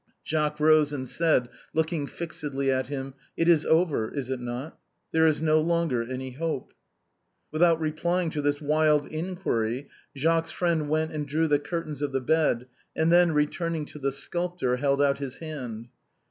Jacques 0.25 0.59
rose, 0.59 0.91
and 0.91 1.07
said, 1.07 1.47
looking 1.75 2.07
fixedly 2.07 2.71
at 2.71 2.87
him," 2.87 3.13
It 3.37 3.47
is 3.47 3.67
over, 3.67 4.11
is 4.11 4.31
it 4.31 4.39
not— 4.39 4.79
there 5.11 5.27
is 5.27 5.43
no 5.43 5.59
longer 5.61 6.01
any 6.01 6.31
hope?" 6.31 6.73
Without 7.53 7.79
replying 7.79 8.31
to 8.31 8.41
this 8.41 8.59
wild 8.59 9.05
inquiry, 9.05 9.89
Jacques's 10.17 10.51
friend 10.51 10.89
went 10.89 11.11
and 11.11 11.27
drew 11.27 11.47
the 11.47 11.59
curtains 11.59 12.01
of 12.01 12.13
the 12.13 12.19
bed, 12.19 12.65
and 12.95 13.11
then, 13.11 13.31
returning 13.33 13.85
to 13.85 13.99
the 13.99 14.11
sculptor, 14.11 14.77
held 14.77 15.03
out 15.03 15.19
his 15.19 15.37
hand. 15.37 15.89